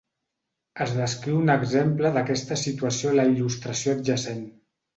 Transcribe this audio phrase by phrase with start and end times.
[0.85, 4.45] Es descriu un exemple d'aquesta situació a la il·lustració adjacent.